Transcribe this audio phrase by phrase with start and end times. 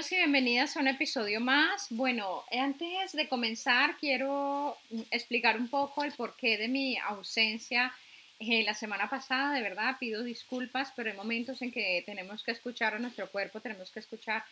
[0.00, 1.88] Bienvenidos y bienvenidas a un episodio más.
[1.90, 4.78] Bueno, antes de comenzar quiero
[5.10, 7.92] explicar un poco el porqué de mi ausencia
[8.38, 9.52] eh, la semana pasada.
[9.52, 13.60] De verdad pido disculpas, pero hay momentos en que tenemos que escuchar a nuestro cuerpo,
[13.60, 14.42] tenemos que escuchar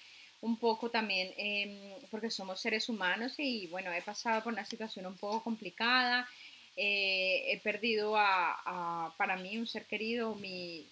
[0.42, 1.78] un poco también em,
[2.10, 6.28] porque somos seres humanos y bueno, he pasado por una situación un poco complicada.
[6.76, 10.86] Eh, he perdido a, para mí un ser querido, mi,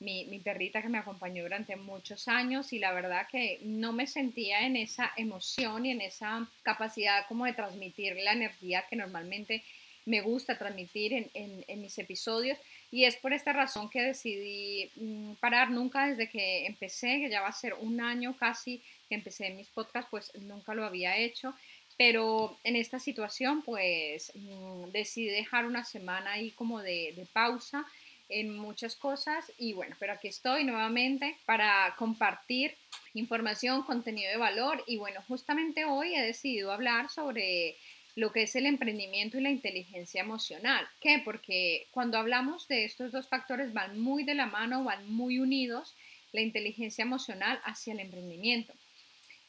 [0.00, 4.66] mi, perrita que me acompañó durante muchos años y la verdad que no me sentía
[4.66, 9.62] en esa emoción y en esa capacidad como de transmitir la energía que normalmente
[10.06, 12.58] me gusta transmitir en, mis episodios
[12.90, 17.42] y es por esta razón que decidí mm, parar nunca desde que empecé, que ya
[17.42, 21.54] va a ser un año casi que empecé mis podcasts, pues nunca lo había hecho.
[21.98, 27.84] Pero en esta situación, pues mm, decidí dejar una semana ahí como de, de pausa
[28.30, 32.74] en muchas cosas y bueno, pero aquí estoy nuevamente para compartir
[33.14, 37.76] información, contenido de valor y bueno, justamente hoy he decidido hablar sobre
[38.16, 40.86] lo que es el emprendimiento y la inteligencia emocional.
[41.00, 41.20] ¿Qué?
[41.24, 45.94] Porque cuando hablamos de estos dos factores van muy de la mano, van muy unidos,
[46.32, 48.74] la inteligencia emocional hacia el emprendimiento.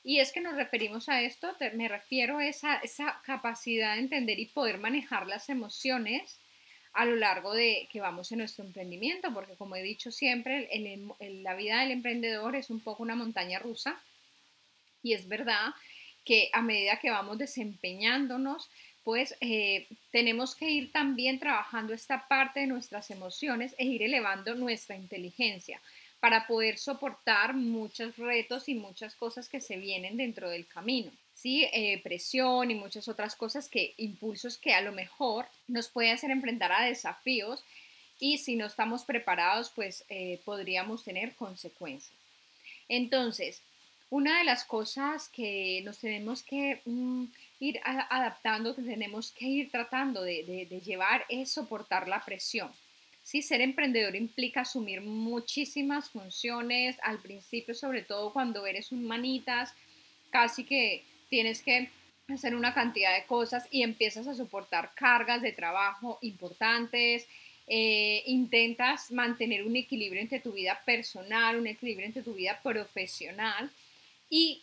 [0.04, 4.40] Y es que nos referimos a esto, me refiero a esa, esa capacidad de entender
[4.40, 6.40] y poder manejar las emociones
[6.94, 10.70] a lo largo de que vamos en nuestro emprendimiento, porque como he dicho siempre,
[11.20, 14.02] la vida del emprendedor es un poco una montaña rusa
[15.03, 15.74] y es verdad
[16.25, 18.69] que a medida que vamos desempeñándonos,
[19.03, 24.53] pues eh, tenemos que ir también trabajando esta parte de nuestras emociones e ir elevando
[24.53, 25.81] nuestra inteligencia
[26.19, 31.12] para poder soportar muchos retos y muchas cosas que se vienen dentro del camino.
[31.34, 31.68] ¿Sí?
[31.74, 36.31] Eh, presión y muchas otras cosas que, impulsos que a lo mejor nos puede hacer
[36.31, 37.64] enfrentar a desafíos
[38.19, 42.14] y si no estamos preparados, pues eh, podríamos tener consecuencias.
[42.88, 43.64] Entonces,
[44.12, 47.24] una de las cosas que nos tenemos que mm,
[47.62, 52.70] ir adaptando, que tenemos que ir tratando de, llevar es soportar la presión.
[53.24, 59.74] Sí, ser emprendedor implica asumir muchísimas funciones al principio, sobre todo cuando eres un manitas,
[60.30, 61.90] casi que tienes que
[62.28, 67.25] hacer una cantidad de cosas y empiezas a soportar cargas de trabajo importantes,
[67.68, 73.72] eh, intentas mantener un equilibrio entre tu vida personal, un equilibrio entre tu vida profesional
[74.30, 74.62] y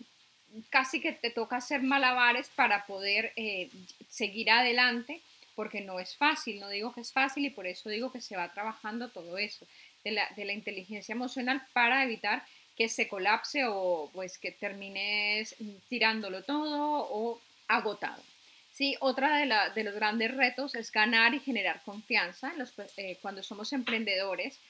[0.68, 3.70] casi que te toca hacer malabares para poder eh,
[4.10, 5.22] seguir adelante
[5.54, 8.36] porque no es fácil, no digo que es fácil y por eso digo que se
[8.36, 9.66] va trabajando todo eso
[10.04, 12.44] de la, de la inteligencia emocional para evitar
[12.78, 15.56] que se colapse o pues que termines
[15.88, 18.22] tirándolo todo o agotado.
[18.72, 22.52] Sí, otra de, de los grandes retos es ganar y generar confianza.
[22.96, 24.60] Eh, cuando somos emprendedores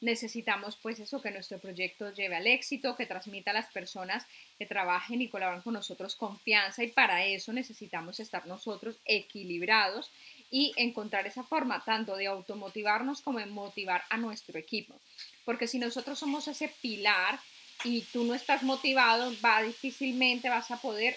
[0.00, 4.26] necesitamos pues eso, que nuestro proyecto lleve al éxito, que transmita a las personas
[4.58, 10.10] que trabajen y colaboran con nosotros confianza y para eso necesitamos estar nosotros equilibrados
[10.50, 15.00] y encontrar esa forma tanto de automotivarnos como de motivar a nuestro equipo.
[15.44, 17.38] Porque si nosotros somos ese pilar
[17.84, 21.16] y tú no estás motivado, va difícilmente vas a poder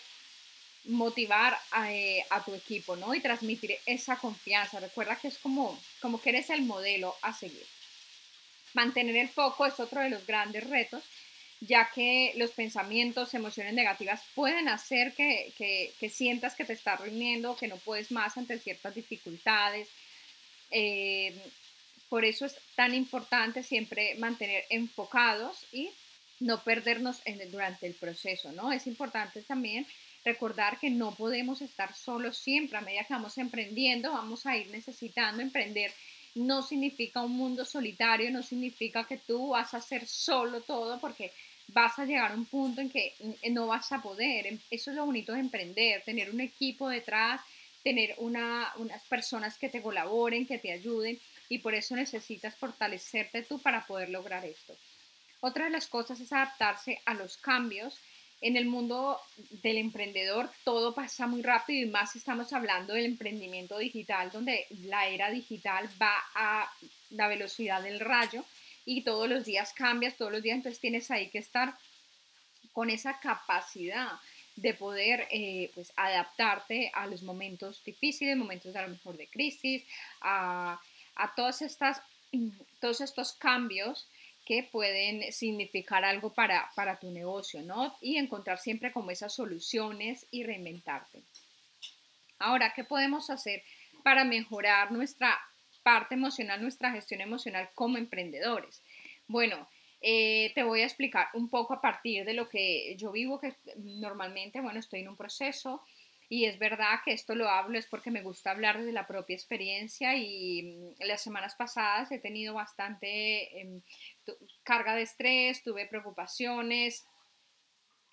[0.85, 1.57] motivar
[1.87, 3.13] eh, a, tu equipo, ¿no?
[3.13, 4.79] Y transmitir esa confianza.
[4.79, 7.65] Recuerda que es como, como que eres el modelo a seguir.
[8.73, 11.03] Mantener el foco es otro de los grandes retos,
[11.61, 15.53] ya que los pensamientos, emociones negativas pueden hacer que,
[15.99, 19.89] que, sientas que te estás rindiendo, que no puedes más ante ciertas dificultades.
[20.71, 21.35] Eh,
[22.07, 25.89] por eso es tan importante siempre mantener enfocados y
[26.39, 28.71] no perdernos durante el proceso, ¿no?
[28.71, 29.85] Es importante también
[30.23, 32.77] recordar que no podemos estar solos siempre.
[32.77, 35.91] A medida que vamos emprendiendo, vamos a ir necesitando emprender.
[36.35, 41.31] No significa un mundo solitario, no significa que tú vas a hacer solo todo porque
[41.73, 43.13] vas a llegar a un punto en que
[43.51, 44.57] no vas a poder.
[44.69, 47.41] Eso es lo bonito de emprender, tener un equipo detrás,
[47.83, 53.43] tener una, unas personas que te colaboren, que te ayuden y por eso necesitas fortalecerte
[53.43, 54.75] tú para poder lograr esto.
[55.41, 57.97] Otra de las cosas es adaptarse a los cambios.
[58.41, 59.19] En el mundo
[59.63, 65.07] del emprendedor todo pasa muy rápido y más estamos hablando del emprendimiento digital, donde la
[65.07, 66.71] era digital va a
[67.11, 68.45] la velocidad del rayo
[68.85, 71.77] y todos los días cambias, todos los días, entonces tienes ahí que estar
[72.73, 74.11] con esa capacidad
[74.55, 79.83] de poder eh, pues, adaptarte a los momentos difíciles, momentos a lo mejor de crisis,
[80.21, 80.79] a,
[81.15, 82.01] a todas estas,
[82.79, 84.07] todos estos cambios
[84.45, 87.95] que pueden significar algo para, para tu negocio, ¿no?
[88.01, 91.21] Y encontrar siempre como esas soluciones y reinventarte.
[92.39, 93.63] Ahora, ¿qué podemos hacer
[94.03, 95.37] para mejorar nuestra
[95.89, 98.83] parte emocional, nuestra gestión emocional como emprendedores?
[99.27, 99.67] Bueno,
[100.01, 103.55] eh, te voy a explicar un poco a partir de lo que yo vivo, que
[103.75, 105.81] normalmente, bueno, estoy en un proceso
[106.29, 109.35] y es verdad que esto lo hablo es porque me gusta hablar de la propia
[109.35, 113.81] experiencia y mm, las semanas pasadas he tenido bastante em,
[114.61, 117.03] carga de estrés, tuve preocupaciones,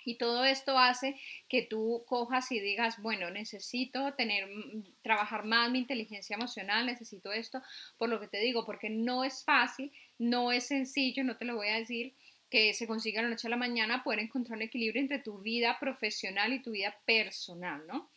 [0.07, 5.71] y todo esto hace que tú cojas y digas, bueno, necesito tener, mm, trabajar más
[5.71, 7.61] mi inteligencia emocional, necesito esto,
[7.99, 11.57] por lo que te digo, porque no es fácil, no es sencillo, no te lo
[11.57, 12.15] voy a decir,
[12.49, 15.79] que se consiga la noche a la mañana poder encontrar un equilibrio entre tu vida
[15.81, 18.09] profesional y tu vida personal, ¿no?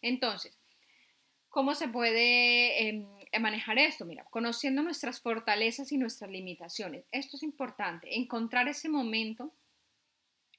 [0.00, 0.58] Entonces,
[1.50, 3.06] ¿cómo se puede em,
[3.38, 4.06] manejar esto?
[4.06, 7.04] Mira, conociendo nuestras fortalezas y nuestras limitaciones.
[7.12, 9.53] Esto es importante, encontrar ese momento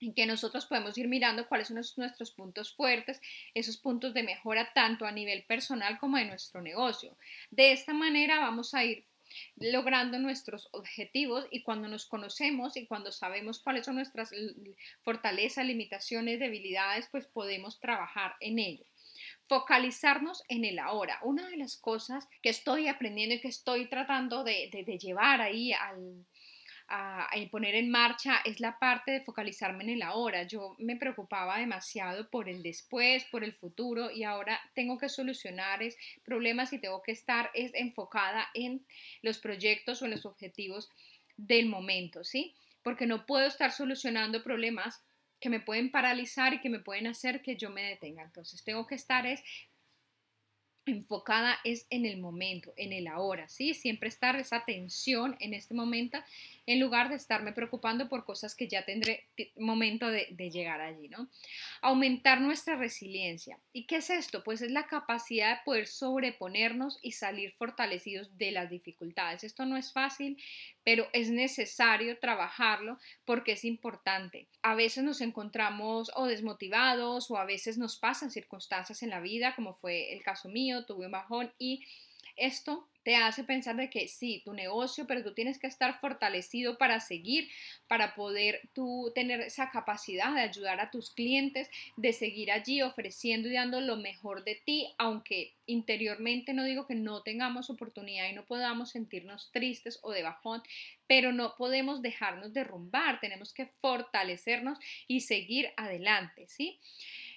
[0.01, 3.21] en que nosotros podemos ir mirando cuáles son nuestros puntos fuertes,
[3.53, 7.17] esos puntos de mejora tanto a nivel personal como de nuestro negocio.
[7.51, 9.05] De esta manera vamos a ir
[9.57, 14.31] logrando nuestros objetivos y cuando nos conocemos y cuando sabemos cuáles son nuestras
[15.01, 18.85] fortalezas, limitaciones, debilidades, pues podemos trabajar en ello.
[19.47, 21.19] Focalizarnos en el ahora.
[21.23, 24.69] Una de las cosas que estoy aprendiendo y que estoy tratando de,
[24.99, 26.25] llevar ahí al,
[26.87, 30.43] a, poner en marcha es la parte de focalizarme en el ahora.
[30.43, 35.81] Yo me preocupaba demasiado por el después, por el futuro y ahora tengo que solucionar
[35.83, 38.85] es, problemas y tengo que estar es, enfocada en
[39.21, 40.89] los proyectos o en los objetivos
[41.37, 42.55] del momento, ¿sí?
[42.83, 45.03] Porque no puedo estar solucionando problemas
[45.39, 48.23] que me pueden paralizar y que me pueden hacer que yo me detenga.
[48.23, 49.43] Entonces tengo que estar es
[50.85, 53.73] enfocada es en el momento, en el ahora, ¿sí?
[53.73, 56.19] Siempre estar esa atención en este momento
[56.67, 59.25] en lugar de estarme preocupando por cosas que ya tendré
[59.57, 61.27] momento de, llegar allí, ¿no?
[61.81, 63.59] Aumentar nuestra resiliencia.
[63.73, 64.43] ¿Y qué es esto?
[64.43, 69.43] Pues es la capacidad de poder sobreponernos y salir fortalecidos de las dificultades.
[69.43, 70.37] Esto no es fácil,
[70.85, 74.47] pero es necesario trabajarlo porque es importante.
[74.61, 79.55] A veces nos encontramos o desmotivados o a veces nos pasan circunstancias en la vida,
[79.55, 81.83] como fue el caso mío, tuve un bajón y
[82.35, 86.79] esto te hace pensar de que sí, tu negocio, pero tú tienes que estar fortalecido
[86.79, 87.47] para seguir,
[87.87, 93.47] para poder tú tener esa capacidad de ayudar a tus clientes, de seguir allí ofreciendo
[93.47, 98.33] y dando lo mejor de ti, aunque interiormente no digo que no tengamos oportunidad y
[98.33, 100.63] no podamos sentirnos tristes o de bajón,
[101.05, 106.79] pero no podemos dejarnos derrumbar, tenemos que fortalecernos y seguir adelante, ¿sí?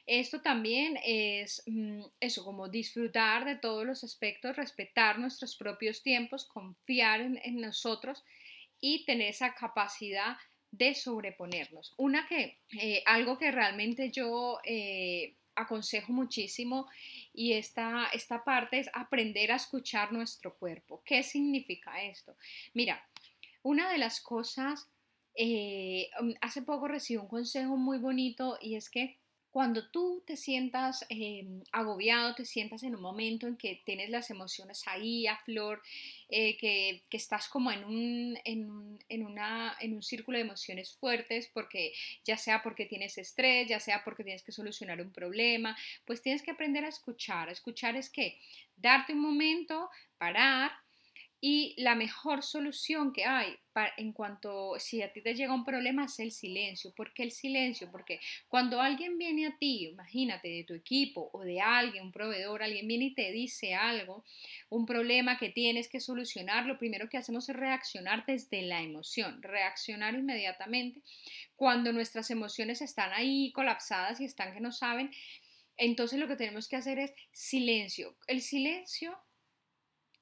[0.08, 6.46] Esto también es mm, eso, como disfrutar de todos los aspectos, respetar nuestros propios tiempos,
[6.46, 8.24] confiar en, nosotros
[8.80, 10.38] y tener esa capacidad
[10.70, 11.92] de sobreponernos.
[11.98, 16.88] Una que, eh, algo que realmente yo eh, aconsejo muchísimo
[17.34, 21.02] y esta, esta parte es aprender a escuchar nuestro cuerpo.
[21.04, 22.34] ¿Qué significa esto?
[22.72, 23.06] Mira,
[23.62, 24.88] una de las cosas,
[25.34, 26.08] eh,
[26.40, 29.18] hace poco recibí un consejo muy bonito y es que
[29.50, 34.30] cuando tú te sientas em, agobiado, te sientas en un momento en que tienes las
[34.30, 35.82] emociones ahí a flor,
[36.28, 41.92] eh, que, estás como en un, en, una, en un círculo de emociones fuertes, porque
[42.24, 46.42] ya sea porque tienes estrés, ya sea porque tienes que solucionar un problema, pues tienes
[46.42, 47.48] que aprender a escuchar.
[47.48, 48.38] Escuchar es que
[48.76, 49.88] darte un momento,
[50.18, 50.72] parar,
[51.40, 53.56] y la mejor solución que hay
[53.96, 56.92] en cuanto si a ti te llega un problema es el silencio.
[56.96, 57.88] ¿Por qué el silencio?
[57.92, 58.18] Porque
[58.48, 62.88] cuando alguien viene a ti, imagínate de tu equipo o de alguien, un proveedor, alguien
[62.88, 64.24] viene y te dice algo,
[64.68, 69.40] un problema que tienes que solucionar, lo primero que hacemos es reaccionar desde la emoción,
[69.40, 71.02] reaccionar inmediatamente.
[71.54, 75.12] Cuando nuestras emociones están ahí colapsadas y están que no saben,
[75.76, 78.16] entonces lo que tenemos que hacer es silencio.
[78.26, 79.16] El silencio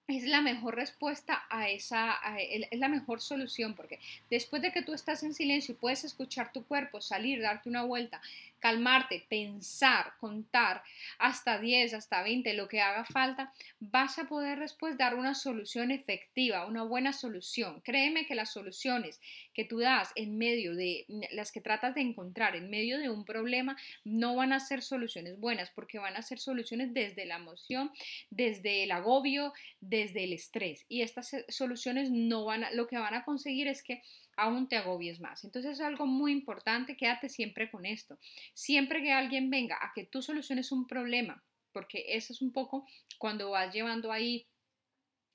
[0.09, 3.99] es la mejor respuesta a esa, es la mejor solución, porque
[4.31, 7.83] después de que tú estás en silencio y puedes escuchar tu cuerpo salir, darte una
[7.83, 8.21] vuelta,
[8.67, 10.83] calmarte, pensar, contar
[11.21, 15.93] hasta 10, hasta 20, lo que haga falta, vas a poder después dar una solución
[15.93, 17.81] efectiva, una buena solución.
[17.83, 19.21] Créeme que las soluciones
[19.55, 23.25] que tú das en medio de las que tratas de encontrar en medio de un
[23.25, 27.93] problema no van a ser soluciones buenas porque van a ser soluciones desde la emoción,
[28.31, 30.85] desde el agobio, desde el estrés.
[30.89, 34.03] Y estas soluciones no van a, lo que van a conseguir es que
[34.37, 35.45] aún te agobies más.
[35.45, 38.19] Entonces es algo muy importante, quédate siempre con esto.
[38.55, 42.87] Siempre que alguien venga a que tú soluciones un problema, porque eso es un poco
[43.19, 44.47] cuando vas llevando ahí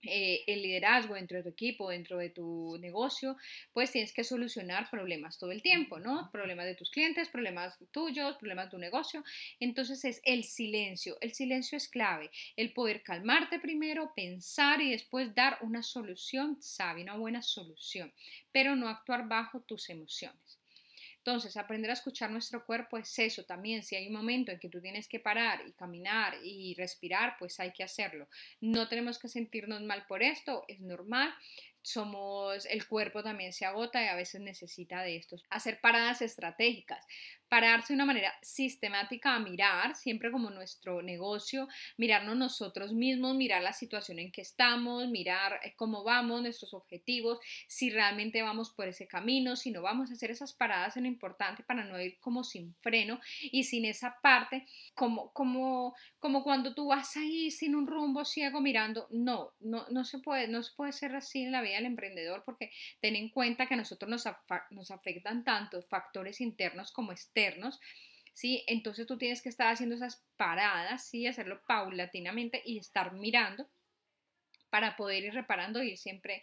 [0.03, 3.37] eh, el liderazgo dentro de tu equipo, dentro de tu negocio,
[3.73, 6.29] pues tienes que solucionar problemas todo el tiempo, ¿no?
[6.31, 9.23] Problemas de tus clientes, problemas tuyos, problemas de tu negocio.
[9.59, 11.17] Entonces es el silencio.
[11.21, 12.31] El silencio es clave.
[12.55, 18.11] El poder calmarte primero, pensar y después dar una solución sabia, una buena solución,
[18.51, 20.60] pero no actuar bajo tus emociones.
[21.23, 23.83] Entonces, aprender a escuchar nuestro cuerpo es eso también.
[23.83, 27.59] Si hay un momento en que tú tienes que parar y caminar y respirar, pues
[27.59, 28.27] hay que hacerlo.
[28.59, 31.31] No tenemos que sentirnos mal por esto, es normal
[31.81, 35.43] somos, el cuerpo también se agota y a veces necesita de estos.
[35.49, 37.05] Hacer paradas estratégicas,
[37.49, 43.61] pararse de una manera sistemática a mirar, siempre como nuestro negocio, mirarnos nosotros mismos, mirar
[43.61, 48.87] la situación en que estamos, mirar eh, cómo vamos, nuestros objetivos, si realmente vamos por
[48.87, 52.19] ese camino, si no vamos a hacer esas paradas en lo importante para no ir
[52.19, 57.75] como sin freno y sin esa parte, como, como, como cuando tú vas ahí sin
[57.75, 61.51] un rumbo ciego mirando, no, no, no se puede, no se puede ser así en
[61.51, 64.23] la vida al emprendedor porque ten en cuenta que a nosotros nos,
[64.71, 67.79] nos afectan tanto factores internos como externos.
[68.33, 68.63] ¿sí?
[68.67, 71.27] Entonces tú tienes que estar haciendo esas paradas, ¿sí?
[71.27, 73.69] Hacerlo paulatinamente y estar mirando
[74.71, 76.41] para poder ir reparando y ir siempre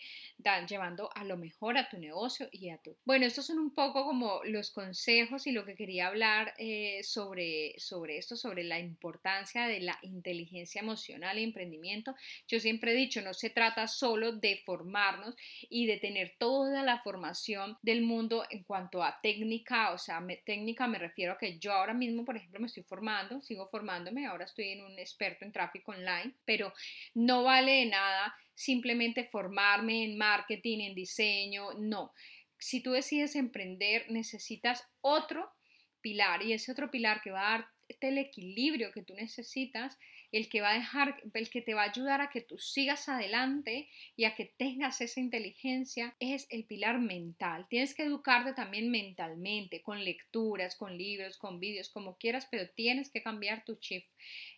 [0.68, 2.96] llevando a lo mejor a tu negocio y a tu.
[3.04, 7.74] Bueno, estos son un poco como los consejos y lo que quería hablar eh, sobre,
[7.78, 12.14] sobre esto, sobre la importancia de la inteligencia emocional y emprendimiento.
[12.46, 15.34] Yo siempre he dicho, no se trata solo de formarnos
[15.70, 20.86] y de tener toda la formación del mundo en cuanto a técnica, o sea, técnica
[20.86, 24.44] me refiero a que yo ahora mismo, por ejemplo, me estoy formando, sigo formándome, ahora
[24.44, 26.72] estoy en un experto en tráfico online, pero
[27.14, 28.17] no vale nada
[28.54, 32.12] simplemente formarme en marketing, en diseño, no.
[32.58, 35.52] Si tú decides emprender, necesitas otro
[36.00, 39.96] pilar y ese otro pilar que va a darte el equilibrio que tú necesitas,
[40.32, 43.08] el que va a dejar, el que te va a ayudar a que tú sigas
[43.08, 47.66] adelante y a que tengas esa inteligencia es el pilar mental.
[47.70, 53.10] Tienes que educarte también mentalmente, con lecturas, con libros, con vídeos, como quieras, pero tienes
[53.10, 54.04] que cambiar tu chip,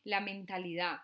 [0.04, 1.00] la mentalidad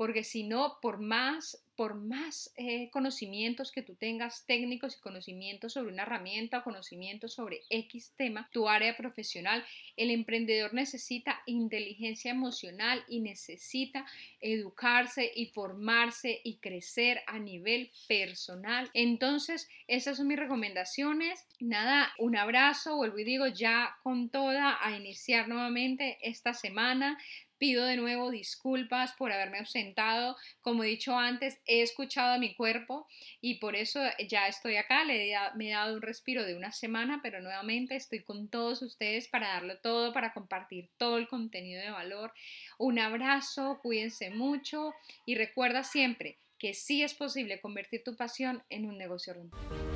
[0.00, 5.72] porque si no, por más, por más eh, conocimientos que tú tengas técnicos y conocimientos
[5.72, 9.64] sobre una herramienta o conocimientos sobre X tema, tu área profesional,
[9.96, 14.04] el emprendedor necesita inteligencia emocional y necesita
[14.42, 18.90] educarse y formarse y crecer a nivel personal.
[18.92, 21.46] Entonces, esas son mis recomendaciones.
[21.60, 27.16] Nada, un abrazo, vuelvo y digo ya con toda a iniciar nuevamente esta semana.
[27.60, 30.34] Pido de nuevo disculpas por haberme ausentado.
[30.62, 33.06] Como he dicho antes, he escuchado a mi cuerpo
[33.42, 34.00] y por eso
[34.30, 35.04] ya estoy acá.
[35.04, 39.28] Le me he dado un respiro de una semana, pero nuevamente estoy con todos ustedes
[39.28, 42.32] para darlo todo, para compartir todo el contenido de valor.
[42.78, 44.94] Un abrazo, cuídense mucho
[45.26, 49.90] y recuerda siempre que sí es posible convertir tu pasión en un negocio rentable.